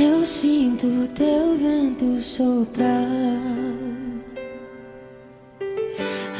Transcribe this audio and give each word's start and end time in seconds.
Eu 0.00 0.24
sinto 0.24 1.06
teu 1.08 1.54
vento 1.54 2.18
soprar. 2.18 2.96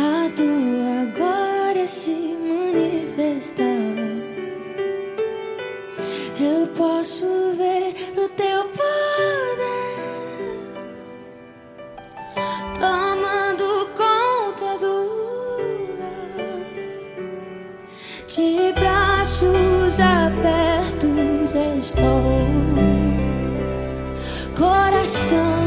A 0.00 0.30
tua 0.34 1.04
glória 1.14 1.86
se 1.86 2.34
manifestar. 2.48 3.64
Eu 6.40 6.66
posso 6.68 7.26
ver 7.58 7.92
o 8.16 8.28
teu 8.30 8.64
poder 8.70 9.12
tomando 12.80 13.86
conta 13.94 14.78
do 14.78 14.96
ar. 16.00 16.46
De 18.26 18.72
braços 18.72 20.00
abertos 20.00 21.52
estou. 21.78 22.91
все 25.32 25.61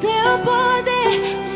teu 0.00 0.38
poder. 0.44 1.49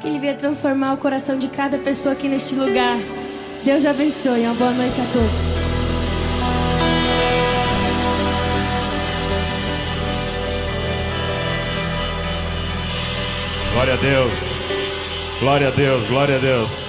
Que 0.00 0.06
Ele 0.06 0.18
venha 0.18 0.34
transformar 0.34 0.94
o 0.94 0.98
coração 0.98 1.38
de 1.38 1.48
cada 1.48 1.78
pessoa 1.78 2.12
aqui 2.12 2.28
neste 2.28 2.54
lugar. 2.54 2.96
Deus 3.64 3.84
abençoe. 3.84 4.42
Uma 4.42 4.54
boa 4.54 4.70
noite 4.70 5.00
a 5.00 5.04
todos. 5.12 5.58
Glória 13.72 13.94
a 13.94 13.96
Deus. 13.96 14.32
Glória 15.40 15.68
a 15.68 15.70
Deus. 15.70 16.06
Glória 16.06 16.36
a 16.36 16.38
Deus. 16.38 16.78